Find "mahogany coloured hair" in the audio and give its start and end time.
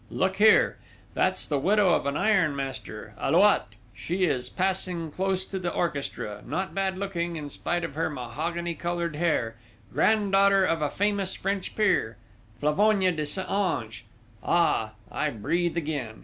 8.09-9.57